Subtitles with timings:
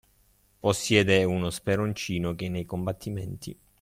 [0.59, 3.55] Possiede uno speroncino che nei combattimenti.